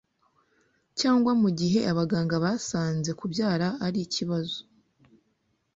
cyangwa 0.99 1.31
mu 1.41 1.49
gihe 1.59 1.79
abaganga 1.91 2.35
basanze 2.45 3.09
kubyara 3.19 3.67
ari 3.85 3.99
ikibazo 4.07 4.57